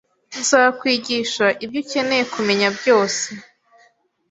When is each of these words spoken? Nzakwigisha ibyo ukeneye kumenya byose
Nzakwigisha 0.39 1.45
ibyo 1.63 1.77
ukeneye 1.83 2.23
kumenya 2.33 2.67
byose 2.77 3.25